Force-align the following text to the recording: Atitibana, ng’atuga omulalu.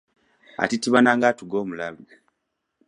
Atitibana, 0.63 1.11
ng’atuga 1.17 1.55
omulalu. 1.63 2.03